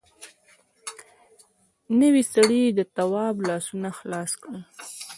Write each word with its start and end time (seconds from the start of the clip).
نوي 1.99 2.23
سړي 2.33 2.63
د 2.77 2.79
تواب 2.95 3.35
لاسونه 3.49 3.89
خلاص 3.97 4.31
کړل. 4.41 4.61